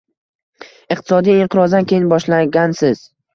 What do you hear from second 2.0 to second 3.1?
boshlagansiz.